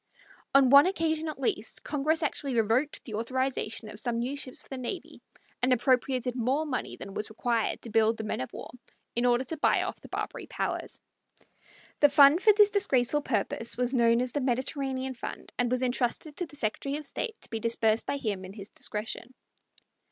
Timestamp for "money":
6.65-6.97